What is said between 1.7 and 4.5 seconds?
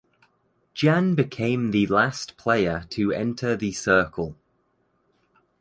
last player to enter The Circle.